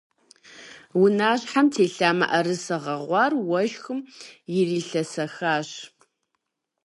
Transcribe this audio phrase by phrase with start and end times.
[1.01, 3.99] Унащхьэм телъа мыӏэрысэ гъэгъуар уэшхым
[4.57, 5.69] ирилъэсэхащ.